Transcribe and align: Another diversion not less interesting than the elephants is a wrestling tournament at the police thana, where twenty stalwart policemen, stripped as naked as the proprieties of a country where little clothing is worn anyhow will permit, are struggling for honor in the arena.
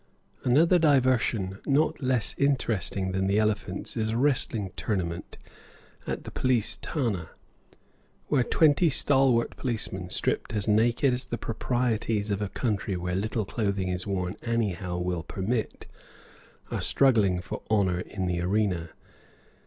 Another 0.43 0.79
diversion 0.79 1.59
not 1.67 2.01
less 2.01 2.33
interesting 2.39 3.11
than 3.11 3.27
the 3.27 3.37
elephants 3.37 3.95
is 3.95 4.09
a 4.09 4.17
wrestling 4.17 4.71
tournament 4.75 5.37
at 6.07 6.23
the 6.23 6.31
police 6.31 6.75
thana, 6.75 7.29
where 8.25 8.41
twenty 8.43 8.89
stalwart 8.89 9.55
policemen, 9.57 10.09
stripped 10.09 10.55
as 10.55 10.67
naked 10.67 11.13
as 11.13 11.25
the 11.25 11.37
proprieties 11.37 12.31
of 12.31 12.41
a 12.41 12.49
country 12.49 12.97
where 12.97 13.13
little 13.13 13.45
clothing 13.45 13.89
is 13.89 14.07
worn 14.07 14.35
anyhow 14.41 14.97
will 14.97 15.21
permit, 15.21 15.85
are 16.71 16.81
struggling 16.81 17.39
for 17.39 17.61
honor 17.69 17.99
in 17.99 18.25
the 18.25 18.41
arena. 18.41 18.89